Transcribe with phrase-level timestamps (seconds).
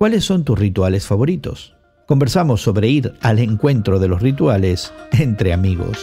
[0.00, 1.74] ¿Cuáles son tus rituales favoritos?
[2.06, 5.98] Conversamos sobre ir al encuentro de los rituales entre amigos.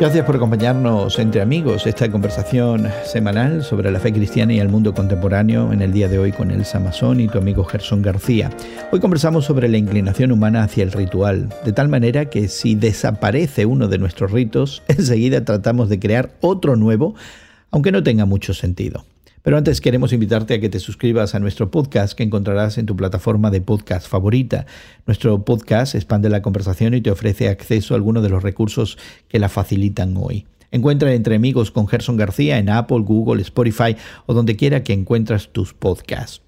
[0.00, 4.94] Gracias por acompañarnos entre amigos esta conversación semanal sobre la fe cristiana y el mundo
[4.94, 8.48] contemporáneo en el día de hoy con Elsa Mazón y tu amigo Gerson García.
[8.90, 13.66] Hoy conversamos sobre la inclinación humana hacia el ritual, de tal manera que si desaparece
[13.66, 17.14] uno de nuestros ritos, enseguida tratamos de crear otro nuevo,
[17.70, 19.04] aunque no tenga mucho sentido.
[19.42, 22.94] Pero antes queremos invitarte a que te suscribas a nuestro podcast que encontrarás en tu
[22.94, 24.66] plataforma de podcast favorita.
[25.06, 28.98] Nuestro podcast expande la conversación y te ofrece acceso a algunos de los recursos
[29.28, 30.46] que la facilitan hoy.
[30.72, 35.48] Encuentra Entre Amigos con Gerson García en Apple, Google, Spotify o donde quiera que encuentras
[35.48, 36.42] tus podcasts.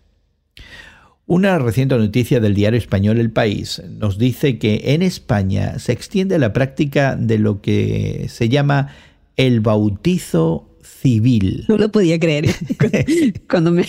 [1.27, 6.39] Una reciente noticia del diario español El País nos dice que en España se extiende
[6.39, 8.89] la práctica de lo que se llama
[9.37, 10.69] el bautizo
[11.03, 11.65] civil.
[11.69, 12.47] No lo podía creer
[13.51, 13.85] cuando me,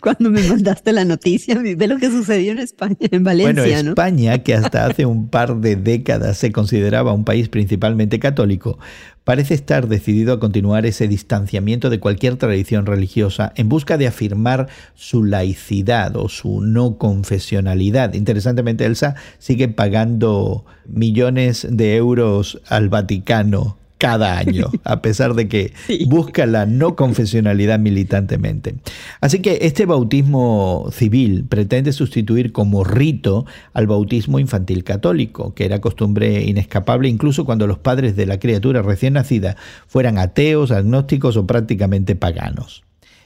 [0.00, 3.54] cuando me mandaste la noticia de lo que sucedió en España, en Valencia.
[3.54, 8.78] Bueno, España, que hasta hace un par de décadas se consideraba un país principalmente católico,
[9.24, 14.68] parece estar decidido a continuar ese distanciamiento de cualquier tradición religiosa en busca de afirmar
[14.94, 18.14] su laicidad o su no confesionalidad.
[18.14, 25.72] Interesantemente, Elsa sigue pagando millones de euros al Vaticano cada año, a pesar de que
[26.06, 28.74] busca la no confesionalidad militantemente.
[29.20, 35.80] Así que este bautismo civil pretende sustituir como rito al bautismo infantil católico, que era
[35.80, 41.46] costumbre inescapable incluso cuando los padres de la criatura recién nacida fueran ateos, agnósticos o
[41.46, 42.82] prácticamente paganos.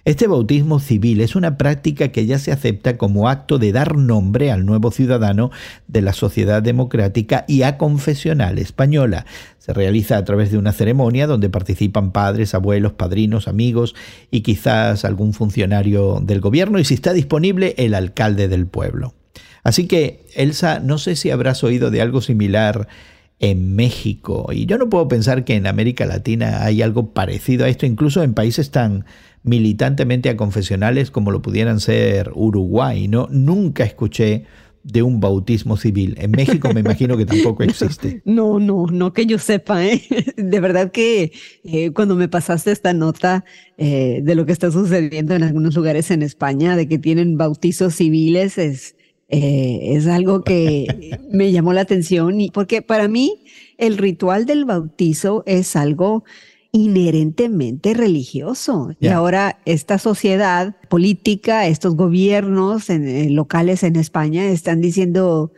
[0.06, 4.52] Este bautismo civil es una práctica que ya se acepta como acto de dar nombre
[4.52, 5.50] al nuevo ciudadano
[5.88, 9.27] de la sociedad democrática y a confesional española.
[9.58, 13.96] Se realiza a través de una ceremonia donde participan padres, abuelos, padrinos, amigos
[14.30, 19.12] y quizás algún funcionario del gobierno y si está disponible el alcalde del pueblo.
[19.64, 22.86] Así que, Elsa, no sé si habrás oído de algo similar
[23.39, 24.50] en México.
[24.52, 28.22] Y yo no puedo pensar que en América Latina hay algo parecido a esto, incluso
[28.22, 29.05] en países tan
[29.46, 33.08] militantemente a confesionales como lo pudieran ser Uruguay.
[33.08, 33.29] ¿no?
[33.30, 34.45] Nunca escuché
[34.83, 36.17] de un bautismo civil.
[36.18, 38.23] En México me imagino que tampoco existe.
[38.24, 39.84] No, no, no que yo sepa.
[39.84, 40.02] ¿eh?
[40.36, 41.33] De verdad que
[41.64, 43.45] eh, cuando me pasaste esta nota
[43.79, 47.95] eh, de lo que está sucediendo en algunos lugares en España, de que tienen bautizos
[47.95, 48.96] civiles, es,
[49.28, 52.40] es algo que me llamó la atención.
[52.40, 53.45] Y porque para mí
[53.78, 56.24] el ritual del bautizo es algo
[56.77, 58.91] inherentemente religioso.
[59.01, 65.53] Y ahora esta sociedad política, estos gobiernos en, locales en España están diciendo,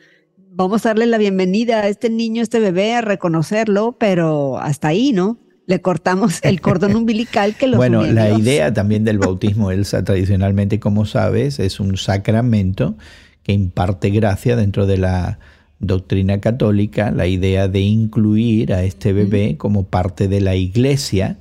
[0.53, 4.89] vamos a darle la bienvenida a este niño, a este bebé, a reconocerlo, pero hasta
[4.89, 5.39] ahí, ¿no?
[5.67, 10.79] Le cortamos el cordón umbilical que lo Bueno, la idea también del bautismo, Elsa, tradicionalmente,
[10.79, 12.97] como sabes, es un sacramento
[13.43, 15.41] que imparte gracia dentro de la
[15.81, 21.39] doctrina católica la idea de incluir a este bebé como parte de la iglesia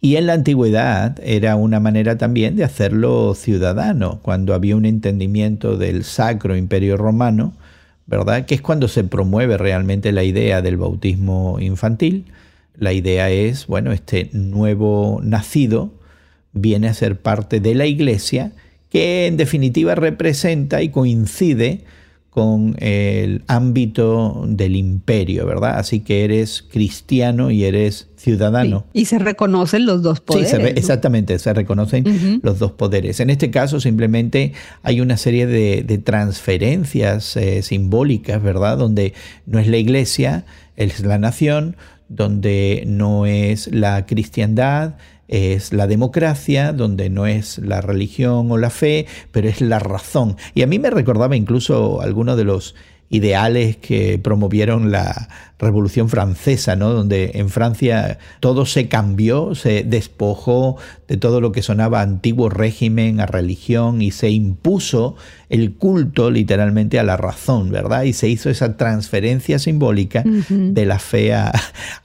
[0.00, 5.76] y en la antigüedad era una manera también de hacerlo ciudadano, cuando había un entendimiento
[5.76, 7.52] del sacro imperio romano,
[8.06, 8.46] ¿verdad?
[8.46, 12.26] Que es cuando se promueve realmente la idea del bautismo infantil.
[12.76, 15.92] La idea es, bueno, este nuevo nacido
[16.52, 18.52] viene a ser parte de la iglesia,
[18.90, 21.84] que en definitiva representa y coincide
[22.38, 25.76] con el ámbito del imperio, ¿verdad?
[25.76, 28.86] Así que eres cristiano y eres ciudadano.
[28.92, 30.52] Y se reconocen los dos poderes.
[30.52, 33.18] Sí, exactamente, se reconocen los dos poderes.
[33.18, 34.52] En este caso simplemente
[34.84, 38.78] hay una serie de, transferencias eh, simbólicas, ¿verdad?
[38.78, 39.14] Donde
[39.46, 40.44] no es la iglesia,
[40.76, 41.74] es la nación,
[42.08, 44.94] donde no es la cristiandad,
[45.28, 50.36] es la democracia, donde no es la religión o la fe, pero es la razón.
[50.54, 52.74] Y a mí me recordaba incluso algunos de los
[53.10, 56.92] ideales que promovieron la Revolución Francesa, ¿no?
[56.92, 60.76] donde en Francia todo se cambió, se despojó
[61.08, 65.16] de todo lo que sonaba antiguo régimen, a religión, y se impuso
[65.48, 68.04] el culto literalmente a la razón, ¿verdad?
[68.04, 71.52] Y se hizo esa transferencia simbólica de la fe a,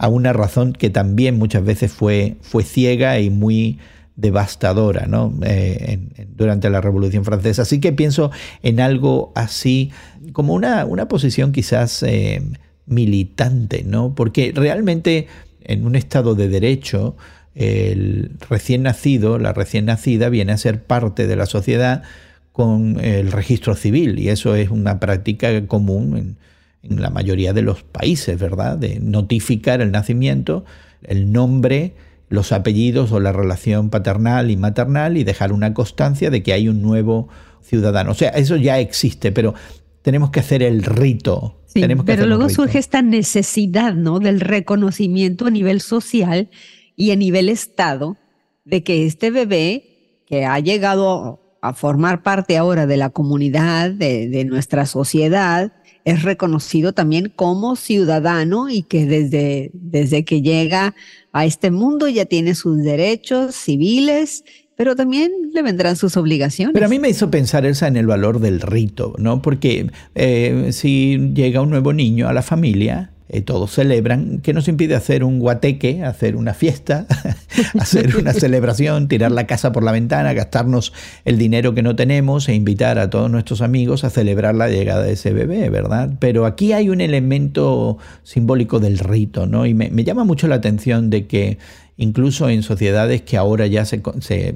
[0.08, 3.78] una razón que también muchas veces fue, fue ciega y muy
[4.16, 5.34] devastadora ¿no?
[5.44, 6.00] Eh,
[6.36, 7.64] durante la Revolución Francesa.
[7.64, 8.32] Así que pienso
[8.62, 9.92] en algo así
[10.34, 12.42] como una, una posición quizás eh,
[12.86, 14.14] militante, ¿no?
[14.16, 15.28] porque realmente
[15.64, 17.16] en un Estado de derecho
[17.56, 22.04] el recién nacido, la recién nacida, viene a ser parte de la sociedad
[22.52, 26.38] con el registro civil y eso es una práctica común en,
[26.84, 28.78] en la mayoría de los países, ¿verdad?
[28.78, 30.66] De notificar el nacimiento,
[31.04, 31.94] el nombre,
[32.34, 36.68] los apellidos o la relación paternal y maternal y dejar una constancia de que hay
[36.68, 37.30] un nuevo
[37.62, 38.10] ciudadano.
[38.10, 39.54] O sea, eso ya existe, pero
[40.02, 41.62] tenemos que hacer el rito.
[42.06, 44.18] pero luego surge esta necesidad, ¿no?
[44.18, 46.50] Del reconocimiento a nivel social
[46.96, 48.18] y a nivel Estado
[48.66, 54.28] de que este bebé que ha llegado a formar parte ahora de la comunidad, de,
[54.28, 55.72] de nuestra sociedad,
[56.06, 60.96] es reconocido también como ciudadano y que desde, desde que llega
[61.32, 64.44] a este mundo ya tiene sus derechos civiles,
[64.76, 66.74] pero también le vendrán sus obligaciones.
[66.74, 69.42] Pero a mí me hizo pensar Elsa en el valor del rito, ¿no?
[69.42, 74.68] Porque eh, si llega un nuevo niño a la familia, eh, todos celebran, ¿qué nos
[74.68, 77.08] impide hacer un guateque, hacer una fiesta,
[77.80, 80.94] hacer una celebración, tirar la casa por la ventana, gastarnos
[81.26, 85.02] el dinero que no tenemos e invitar a todos nuestros amigos a celebrar la llegada
[85.02, 86.12] de ese bebé, ¿verdad?
[86.20, 89.66] Pero aquí hay un elemento simbólico del rito, ¿no?
[89.66, 91.58] Y me, me llama mucho la atención de que
[92.04, 94.02] incluso en sociedades que ahora ya se,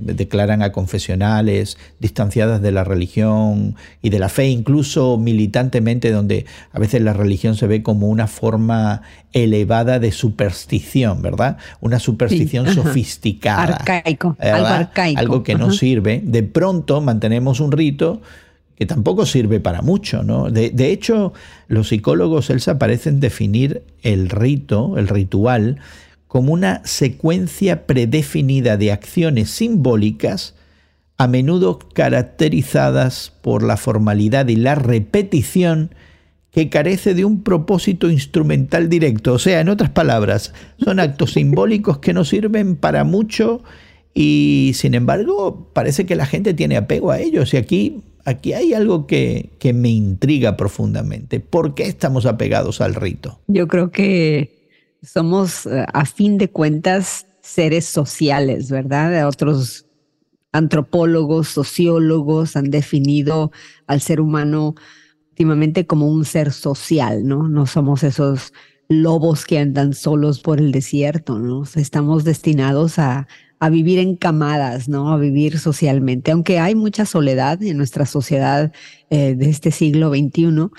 [0.02, 6.80] declaran a confesionales, distanciadas de la religión y de la fe, incluso militantemente, donde a
[6.80, 9.02] veces la religión se ve como una forma
[9.34, 11.58] elevada de superstición, ¿verdad?
[11.82, 13.78] Una superstición sofisticada.
[13.78, 15.20] Arcaico, algo arcaico.
[15.20, 16.22] Algo que no sirve.
[16.24, 18.22] De pronto mantenemos un rito
[18.78, 20.52] que tampoco sirve para mucho, ¿no?
[20.52, 21.34] De, de hecho,
[21.68, 25.80] los psicólogos, Elsa, parecen definir el rito, el ritual,
[26.28, 30.56] como una secuencia predefinida de acciones simbólicas,
[31.18, 35.96] a menudo caracterizadas por la formalidad y la repetición
[36.52, 39.34] que carece de un propósito instrumental directo.
[39.34, 40.54] O sea, en otras palabras,
[40.84, 43.64] son actos simbólicos que no sirven para mucho
[44.14, 47.54] y sin embargo parece que la gente tiene apego a ellos.
[47.54, 51.40] Y aquí, aquí hay algo que, que me intriga profundamente.
[51.40, 53.40] ¿Por qué estamos apegados al rito?
[53.48, 54.57] Yo creo que
[55.02, 59.28] somos, eh, a fin de cuentas, seres sociales, ¿verdad?
[59.28, 59.86] Otros
[60.52, 63.52] antropólogos, sociólogos han definido
[63.86, 64.76] al ser humano
[65.30, 67.48] últimamente como un ser social, ¿no?
[67.48, 68.54] No somos esos
[68.90, 71.64] lobos que andan solos por el desierto, ¿no?
[71.76, 73.28] Estamos destinados a,
[73.60, 75.12] a vivir en camadas, ¿no?
[75.12, 76.32] A vivir socialmente.
[76.32, 78.72] Aunque hay mucha soledad en nuestra sociedad
[79.10, 80.70] eh, de este siglo XXI,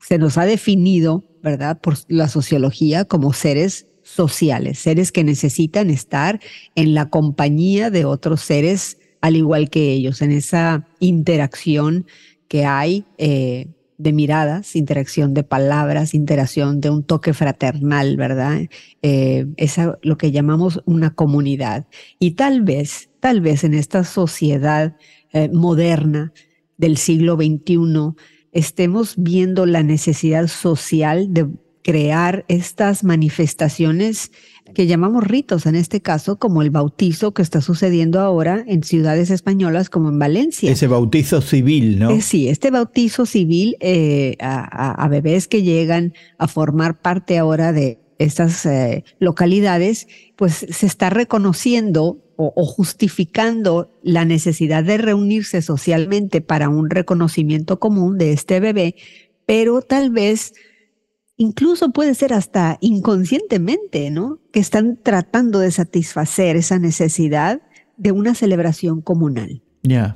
[0.00, 1.78] se nos ha definido ¿verdad?
[1.80, 6.40] Por la sociología como seres sociales, seres que necesitan estar
[6.74, 12.06] en la compañía de otros seres al igual que ellos, en esa interacción
[12.48, 18.62] que hay eh, de miradas, interacción de palabras, interacción de un toque fraternal, ¿verdad?
[19.02, 21.86] Eh, es lo que llamamos una comunidad.
[22.18, 24.96] Y tal vez, tal vez en esta sociedad
[25.32, 26.32] eh, moderna
[26.76, 28.14] del siglo XXI,
[28.54, 31.48] estemos viendo la necesidad social de
[31.82, 34.32] crear estas manifestaciones
[34.72, 39.30] que llamamos ritos, en este caso, como el bautizo que está sucediendo ahora en ciudades
[39.30, 40.72] españolas como en Valencia.
[40.72, 42.10] Ese bautizo civil, ¿no?
[42.10, 47.98] Eh, sí, este bautizo civil eh, a, bebés que llegan a formar parte ahora de
[48.18, 56.68] estas eh, localidades, pues se está reconociendo o, justificando la necesidad de reunirse socialmente para
[56.68, 58.96] un reconocimiento común de este bebé,
[59.46, 60.54] pero tal vez
[61.36, 64.38] incluso puede ser hasta inconscientemente, ¿no?
[64.52, 67.62] Que están tratando de satisfacer esa necesidad
[67.96, 69.62] de una celebración comunal.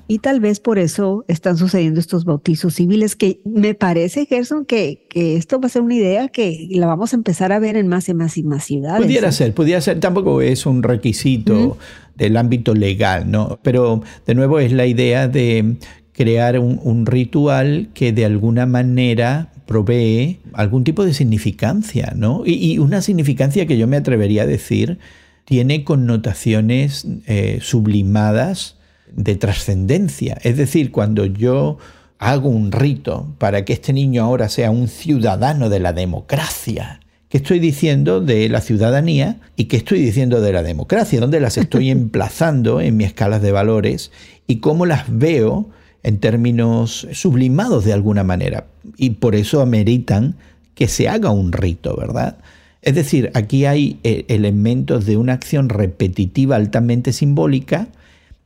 [0.09, 5.07] Y tal vez por eso están sucediendo estos bautizos civiles que me parece, Gerson, que,
[5.11, 7.87] que esto va a ser una idea que la vamos a empezar a ver en
[7.87, 9.03] más y más y más ciudades.
[9.03, 11.77] Pudiera ser, pudiera ser, tampoco es un requisito
[12.19, 13.59] del ámbito legal, ¿no?
[13.63, 15.77] Pero de nuevo es la idea de
[16.13, 22.43] crear un, ritual que de alguna manera provee algún tipo de significancia, ¿no?
[22.45, 24.99] Y, una significancia que yo me atrevería a decir
[25.45, 28.77] tiene connotaciones eh, sublimadas
[29.13, 30.37] de trascendencia.
[30.43, 31.79] Es decir, cuando yo
[32.19, 37.39] hago un rito para que este niño ahora sea un ciudadano de la democracia, ¿qué
[37.39, 41.21] estoy diciendo de la ciudadanía y qué estoy diciendo de la democracia?
[41.21, 44.11] ¿Dónde las estoy emplazando en mi escala de valores
[44.47, 45.69] y cómo las veo
[46.03, 48.67] en términos sublimados de alguna manera?
[48.97, 50.37] Y por eso ameritan
[50.75, 52.39] que se haga un rito, ¿verdad?
[52.83, 57.89] Es decir, aquí hay eh, elementos de una acción repetitiva altamente simbólica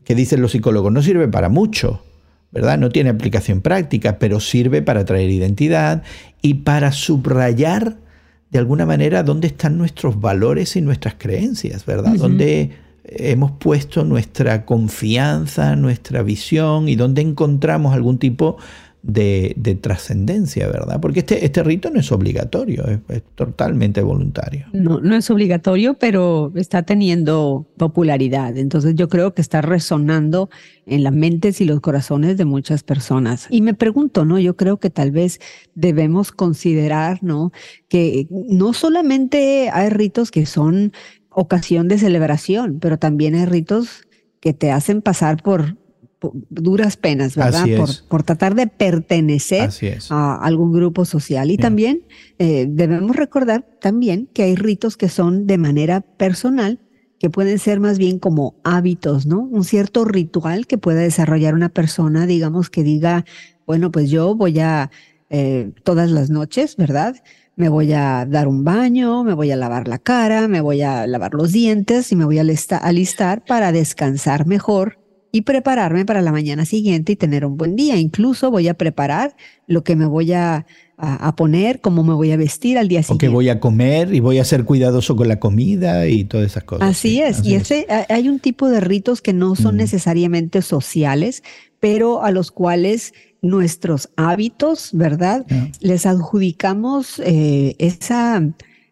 [0.05, 2.03] que dicen los psicólogos, no sirve para mucho,
[2.51, 2.79] ¿verdad?
[2.79, 6.03] No tiene aplicación práctica, pero sirve para traer identidad
[6.41, 7.97] y para subrayar
[8.53, 12.13] de alguna manera dónde están nuestros valores y nuestras creencias, ¿verdad?
[12.13, 12.71] Dónde
[13.05, 18.59] hemos puesto nuestra confianza, nuestra visión y dónde encontramos algún tipo
[19.03, 21.01] de, trascendencia, ¿verdad?
[21.01, 24.67] Porque este, este rito no es obligatorio, es, totalmente voluntario.
[24.73, 28.57] No, no es obligatorio, pero está teniendo popularidad.
[28.57, 30.51] Entonces yo creo que está resonando
[30.87, 33.49] en las mentes y los corazones de muchas personas.
[33.51, 34.39] Y me pregunto, ¿no?
[34.39, 35.41] Yo creo que tal vez
[35.75, 37.53] debemos considerar, ¿no?
[37.89, 40.93] Que no solamente hay ritos que son
[41.31, 44.07] ocasión de celebración, pero también hay ritos
[44.41, 45.77] que te hacen pasar por
[46.51, 47.67] duras penas, ¿verdad?
[47.77, 49.71] Por, por, tratar de pertenecer
[50.11, 51.51] a algún grupo social.
[51.51, 52.03] Y también
[52.39, 56.79] eh, debemos recordar también que hay ritos que son de manera personal,
[57.19, 59.41] que pueden ser más bien como hábitos, ¿no?
[59.41, 63.25] Un cierto ritual que pueda desarrollar una persona, digamos, que diga,
[63.67, 64.91] bueno, pues yo voy a
[65.31, 67.17] eh, todas las noches, ¿verdad?
[67.55, 71.07] Me voy a dar un baño, me voy a lavar la cara, me voy a
[71.07, 75.02] lavar los dientes y me voy a alistar para descansar mejor
[75.35, 77.97] y prepararme para la mañana siguiente y tener un buen día.
[77.97, 79.35] Incluso voy a preparar
[79.67, 80.67] lo que me voy a,
[81.37, 83.27] poner, cómo me voy a vestir al día siguiente.
[83.27, 86.47] O que voy a comer y voy a ser cuidadoso con la comida y todas
[86.47, 86.89] esas cosas.
[86.89, 87.45] Así es.
[87.45, 91.43] y ese hay un tipo de ritos que no son necesariamente sociales,
[91.81, 95.45] pero a los cuales nuestros hábitos, ¿verdad?
[95.81, 98.41] Les adjudicamos eh, esa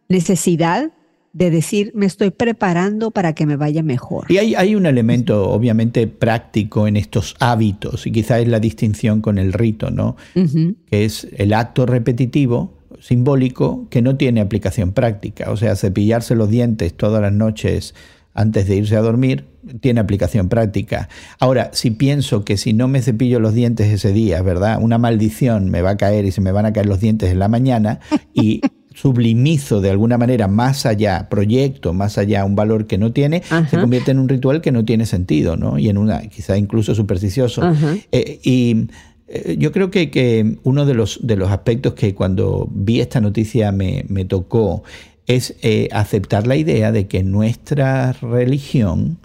[0.08, 0.90] necesidad
[1.32, 4.26] de decir, me estoy preparando para que me vaya mejor.
[4.30, 9.20] Y hay, hay un elemento obviamente práctico en estos hábitos, y quizá es la distinción
[9.20, 10.16] con el rito, ¿no?
[10.34, 15.50] Que es el acto repetitivo, simbólico, que no tiene aplicación práctica.
[15.50, 17.94] O sea, cepillarse los dientes todas las noches
[18.34, 19.44] antes de irse a dormir
[19.80, 21.08] tiene aplicación práctica.
[21.38, 24.78] Ahora, si pienso que si no me cepillo los dientes ese día, ¿verdad?
[24.80, 27.38] Una maldición me va a caer y se me van a caer los dientes en
[27.38, 28.00] la mañana
[28.32, 28.60] y
[29.00, 33.78] sublimizo de alguna manera más allá, proyecto más allá un valor que no tiene, se
[33.78, 35.78] convierte en un ritual que no tiene sentido, ¿no?
[35.78, 37.62] Y en una, quizá incluso supersticioso.
[38.12, 38.88] Eh, y
[39.28, 43.22] eh, yo creo que, que, uno de los, de los aspectos que cuando vi esta
[43.22, 44.82] noticia me, me tocó
[45.26, 49.16] es eh, aceptar la idea de que nuestra religión,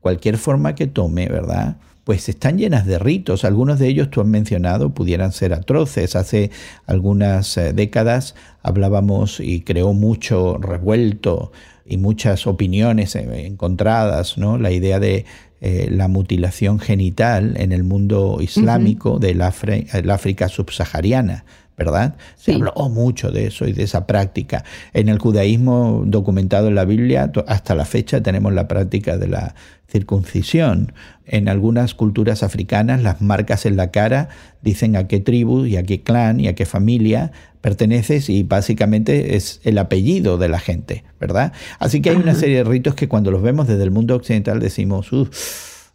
[0.00, 1.76] cualquier forma que tome, ¿verdad?
[2.08, 3.44] Pues están llenas de ritos.
[3.44, 6.16] Algunos de ellos tú has mencionado pudieran ser atroces.
[6.16, 6.50] Hace
[6.86, 11.52] algunas eh, décadas hablábamos y creó mucho revuelto
[11.84, 14.56] y muchas opiniones eh, encontradas, ¿no?
[14.56, 15.26] La idea de
[15.60, 21.44] eh, la mutilación genital en el mundo islámico del África subsahariana.
[21.78, 22.16] ¿Verdad?
[22.36, 24.64] Se habló mucho de eso y de esa práctica.
[24.92, 29.54] En el judaísmo documentado en la Biblia, hasta la fecha tenemos la práctica de la
[29.90, 30.92] circuncisión.
[31.24, 34.28] En algunas culturas africanas las marcas en la cara
[34.60, 39.36] dicen a qué tribu y a qué clan y a qué familia perteneces y básicamente
[39.36, 41.52] es el apellido de la gente, ¿verdad?
[41.78, 44.60] Así que hay una serie de ritos que cuando los vemos desde el mundo occidental
[44.60, 45.10] decimos,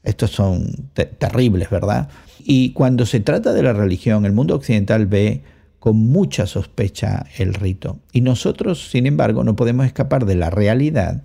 [0.04, 2.10] estos son terribles, ¿verdad?
[2.40, 5.42] Y cuando se trata de la religión, el mundo occidental ve
[5.84, 8.00] con mucha sospecha el rito.
[8.14, 11.24] Y nosotros, sin embargo, no podemos escapar de la realidad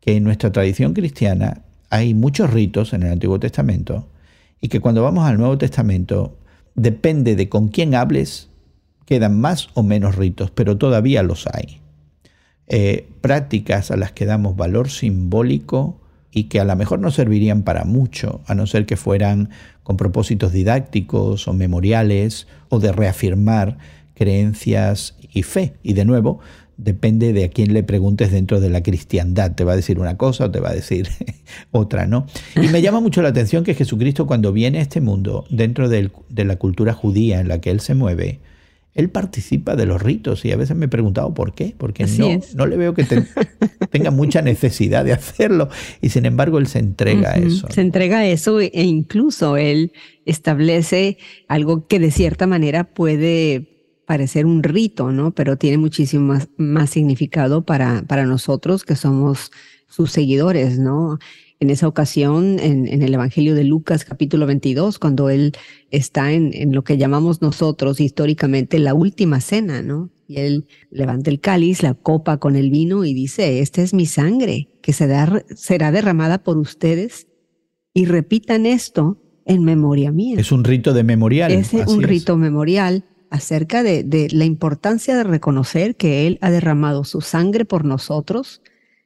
[0.00, 4.06] que en nuestra tradición cristiana hay muchos ritos en el Antiguo Testamento
[4.60, 6.36] y que cuando vamos al Nuevo Testamento,
[6.74, 8.50] depende de con quién hables,
[9.06, 11.80] quedan más o menos ritos, pero todavía los hay.
[12.66, 15.99] Eh, prácticas a las que damos valor simbólico
[16.32, 19.50] y que a lo mejor no servirían para mucho, a no ser que fueran
[19.82, 23.78] con propósitos didácticos o memoriales o de reafirmar
[24.14, 25.74] creencias y fe.
[25.82, 26.40] Y de nuevo,
[26.76, 29.54] depende de a quién le preguntes dentro de la cristiandad.
[29.54, 31.08] Te va a decir una cosa o te va a decir
[31.72, 32.26] otra, ¿no?
[32.56, 36.10] Y me llama mucho la atención que Jesucristo cuando viene a este mundo, dentro de
[36.44, 38.40] la cultura judía en la que él se mueve,
[38.94, 42.40] él participa de los ritos y a veces me he preguntado por qué, porque no,
[42.54, 43.04] no le veo que
[43.90, 45.68] tenga mucha necesidad de hacerlo
[46.00, 47.68] y sin embargo él se entrega a eso.
[47.70, 49.92] Se entrega a eso e incluso él
[50.24, 51.18] establece
[51.48, 53.68] algo que de cierta manera puede
[54.06, 55.30] parecer un rito, ¿no?
[55.30, 59.52] Pero tiene muchísimo más, más significado para, para nosotros que somos
[59.86, 61.18] sus seguidores, ¿no?
[61.60, 65.52] En esa ocasión en, el Evangelio de Lucas capítulo 22, cuando él
[65.90, 70.10] está en, en, lo que llamamos nosotros históricamente la última cena, ¿no?
[70.26, 74.06] Y él levanta el cáliz, la copa con el vino y dice, esta es mi
[74.06, 77.26] sangre que será derramada por ustedes
[77.92, 80.36] y repitan esto en memoria mía.
[80.40, 81.52] Es un rito de memorial.
[81.52, 87.04] Es un rito memorial acerca de, de la importancia de reconocer que Él ha derramado
[87.04, 88.62] su sangre por nosotros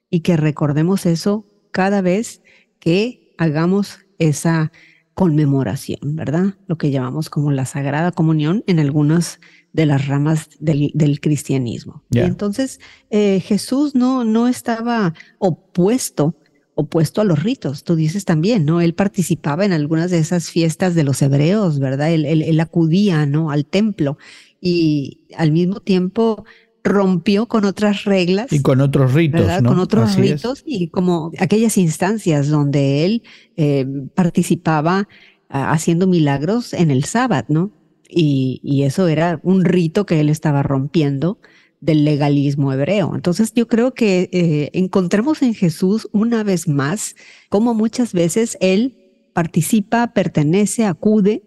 [0.08, 2.40] y que recordemos eso cada vez
[2.78, 4.70] que hagamos esa
[5.14, 6.54] conmemoración, ¿verdad?
[6.68, 9.40] Lo que llamamos como la Sagrada Comunión en algunas
[9.72, 12.04] de las ramas del, cristianismo.
[12.12, 12.78] entonces,
[13.10, 16.36] eh, Jesús no, no estaba opuesto
[16.76, 17.84] opuesto a los ritos.
[17.84, 18.80] Tú dices también, ¿no?
[18.80, 22.12] Él participaba en algunas de esas fiestas de los hebreos, ¿verdad?
[22.12, 23.52] Él, él, acudía, ¿no?
[23.52, 24.18] Al templo
[24.60, 26.44] y al mismo tiempo
[26.84, 28.52] rompió con otras reglas.
[28.52, 29.46] Y con otros ritos.
[29.62, 33.22] Con otros ritos y como aquellas instancias donde él
[33.56, 35.08] eh, participaba
[35.48, 37.72] ah, haciendo milagros en el sábado, ¿no?
[38.08, 41.38] Y, y, eso era un rito que él estaba rompiendo
[41.80, 43.12] del legalismo hebreo.
[43.14, 47.16] Entonces yo creo que eh, encontramos en Jesús una vez más
[47.48, 48.96] como muchas veces él
[49.32, 51.42] participa, pertenece, acude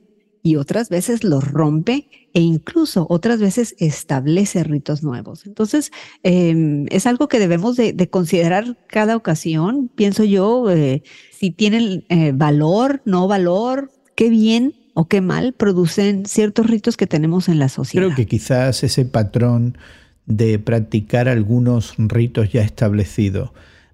[0.47, 5.45] y otras veces los rompe e incluso otras veces establece ritos nuevos.
[5.45, 5.91] Entonces
[6.23, 11.03] em, es algo que debemos de, considerar cada ocasión, pienso yo, eh,
[11.37, 17.07] si tienen eh, valor, no valor, qué bien o qué mal producen ciertos ritos que
[17.07, 18.05] tenemos en la sociedad.
[18.05, 19.77] Creo que quizás ese patrón
[20.27, 23.51] de practicar algunos ritos ya establecidos,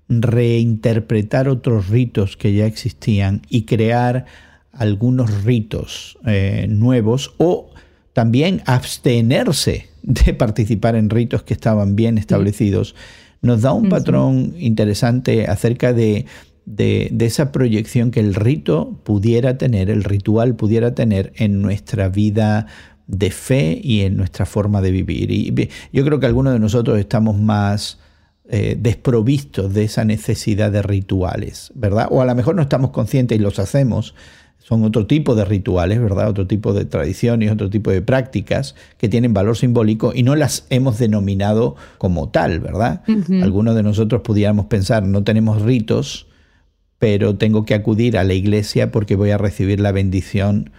[0.07, 4.25] reinterpretar otros ritos que ya existían y crear
[4.73, 7.69] algunos ritos eh, nuevos o
[8.13, 12.95] también abstenerse de participar en ritos que estaban bien establecidos,
[13.41, 16.25] nos da un patrón interesante acerca de,
[16.65, 22.67] de, esa proyección que el rito pudiera tener, el ritual pudiera tener en nuestra vida
[23.07, 25.29] de fe y en nuestra forma de vivir.
[25.31, 27.99] Y yo creo que algunos de nosotros estamos más
[28.49, 32.07] eh, desprovistos de esa necesidad de rituales, ¿verdad?
[32.11, 34.15] O a lo mejor no estamos conscientes y los hacemos.
[34.63, 36.29] Son otro tipo de rituales, ¿verdad?
[36.29, 40.65] Otro tipo de tradiciones, otro tipo de prácticas que tienen valor simbólico y no las
[40.69, 43.01] hemos denominado como tal, ¿verdad?
[43.41, 46.27] Algunos de nosotros pudiéramos pensar, no tenemos ritos,
[46.97, 50.71] pero tengo que acudir a la iglesia porque voy a recibir la bendición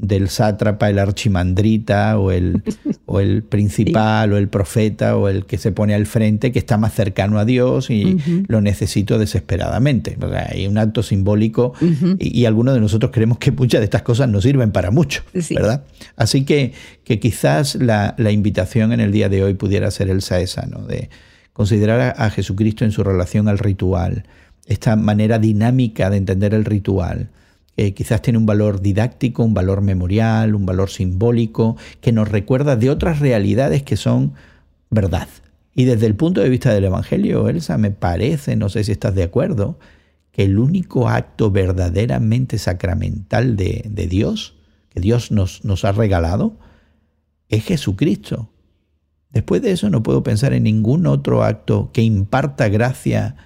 [0.00, 2.62] del sátrapa, el archimandrita o el,
[3.06, 6.78] o el principal o el profeta o el que se pone al frente que está
[6.78, 8.16] más cercano a Dios y
[8.48, 10.16] lo necesito desesperadamente.
[10.50, 11.74] hay un acto simbólico
[12.18, 15.84] y, algunos de nosotros creemos que muchas de estas cosas no sirven para mucho, ¿verdad?
[16.16, 16.72] Así que,
[17.04, 20.86] que quizás la, invitación en el día de hoy pudiera ser el esa, ¿no?
[20.86, 21.10] De
[21.52, 24.24] considerar a Jesucristo en su relación al ritual,
[24.66, 27.30] esta manera dinámica de entender el ritual
[27.76, 32.76] eh, quizás tiene un valor didáctico, un valor memorial, un valor simbólico, que nos recuerda
[32.76, 34.34] de otras realidades que son
[34.90, 35.28] verdad.
[35.74, 39.14] Y desde el punto de vista del Evangelio, Elsa, me parece, no sé si estás
[39.14, 39.78] de acuerdo,
[40.32, 44.56] que el único acto verdaderamente sacramental de, Dios,
[44.90, 46.58] que Dios nos, nos ha regalado,
[47.48, 48.50] es Jesucristo.
[49.30, 53.36] Después de eso no puedo pensar en ningún otro acto que imparta gracia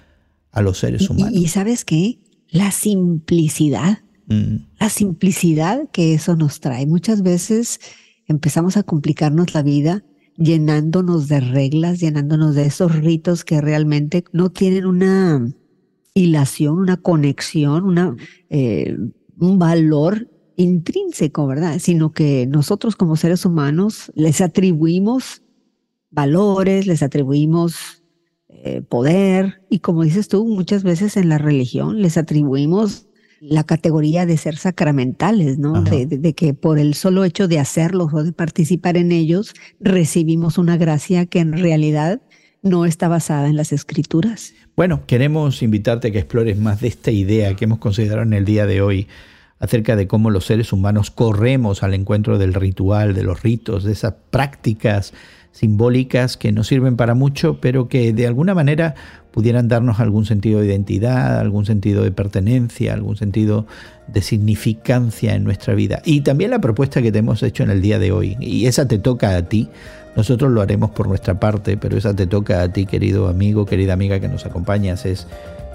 [0.51, 1.33] a los seres humanos.
[1.33, 2.19] ¿Y, y sabes qué?
[2.49, 4.55] La simplicidad Mm.
[4.79, 6.85] La simplicidad que eso nos trae.
[6.85, 7.79] Muchas veces
[8.27, 10.03] empezamos a complicarnos la vida
[10.37, 15.53] llenándonos de reglas, llenándonos de esos ritos que realmente no tienen una
[16.13, 18.15] hilación, una conexión, una,
[18.49, 18.97] eh,
[19.37, 21.79] un valor intrínseco, ¿verdad?
[21.79, 25.41] Sino que nosotros como seres humanos les atribuimos
[26.11, 28.03] valores, les atribuimos
[28.47, 33.04] eh, poder y como dices tú, muchas veces en la religión les atribuimos
[33.39, 35.81] la categoría de ser sacramentales, ¿no?
[35.81, 40.77] De, que por el solo hecho de hacerlos o de participar en ellos, recibimos una
[40.77, 42.21] gracia que en realidad
[42.61, 44.53] no está basada en las escrituras.
[44.75, 48.45] Bueno, queremos invitarte a que explores más de esta idea que hemos considerado en el
[48.45, 49.07] día de hoy
[49.59, 53.93] acerca de cómo los seres humanos corremos al encuentro del ritual, de los ritos, de
[53.93, 55.13] esas prácticas
[55.51, 58.95] simbólicas que no sirven para mucho, pero que de alguna manera
[59.35, 63.67] pudieran darnos algún sentido de identidad, algún sentido de pertenencia, algún sentido
[64.07, 66.01] de significancia en nuestra vida.
[66.05, 68.87] Y también la propuesta que te hemos hecho en el día de hoy, y esa
[68.87, 69.67] te toca a ti,
[70.15, 73.91] nosotros lo haremos por nuestra parte, pero esa te toca a ti, querido amigo, querida
[73.91, 75.27] amiga que nos acompañas, es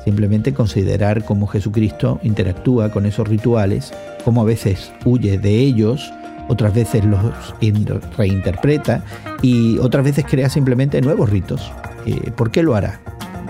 [0.06, 3.92] simplemente considerar cómo Jesucristo interactúa con esos rituales,
[4.24, 6.10] cómo a veces huye de ellos,
[6.48, 7.20] otras veces los
[8.16, 9.04] reinterpreta
[9.42, 11.70] y otras veces crea simplemente nuevos ritos.
[12.06, 13.02] Eh, ¿Por qué lo hará?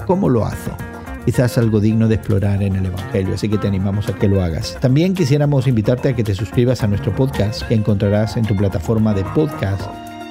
[0.06, 0.70] ¿Cómo lo hace?
[1.24, 4.42] Quizás algo digno de explorar en el Evangelio, así que te animamos a que lo
[4.42, 4.76] hagas.
[4.80, 9.14] También quisiéramos invitarte a que te suscribas a nuestro podcast que encontrarás en tu plataforma
[9.14, 9.82] de podcast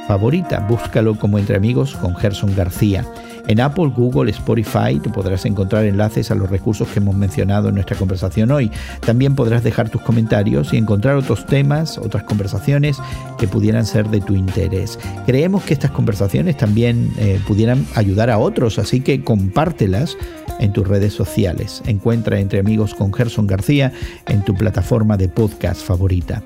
[0.07, 0.59] favorita.
[0.67, 3.05] Búscalo como Entre Amigos con Gerson García.
[3.47, 7.75] En Apple, Google, Spotify te podrás encontrar enlaces a los recursos que hemos mencionado en
[7.75, 8.71] nuestra conversación hoy.
[9.01, 12.97] También podrás dejar tus comentarios y encontrar otros temas, otras conversaciones
[13.37, 14.99] que pudieran ser de tu interés.
[15.25, 20.17] Creemos que estas conversaciones también eh, pudieran ayudar a otros, así que compártelas
[20.59, 21.81] en tus redes sociales.
[21.85, 23.91] Encuentra Entre Amigos con Gerson García
[24.27, 26.43] en tu plataforma de podcast favorita.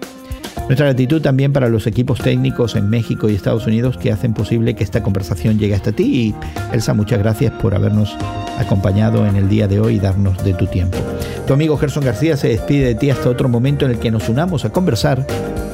[0.67, 4.75] Nuestra gratitud también para los equipos técnicos en México y Estados Unidos que hacen posible
[4.75, 6.03] que esta conversación llegue hasta ti.
[6.03, 6.35] Y
[6.73, 8.15] Elsa, muchas gracias por habernos
[8.57, 10.97] acompañado en el día de hoy y darnos de tu tiempo.
[11.45, 14.29] Tu amigo Gerson García se despide de ti hasta otro momento en el que nos
[14.29, 15.25] unamos a conversar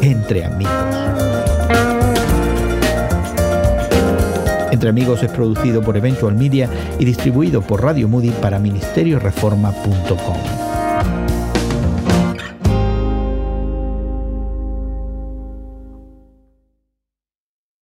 [0.02, 0.74] entre amigos.
[4.72, 10.59] Entre Amigos es producido por Eventual Media y distribuido por Radio Moody para ministerioreforma.com.